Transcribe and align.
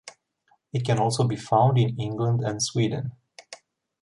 It 0.73 0.83
can 0.83 0.97
also 0.97 1.27
be 1.27 1.35
found 1.35 1.77
in 1.77 1.95
England 1.99 2.41
and 2.43 2.59
Sweden. 2.63 3.11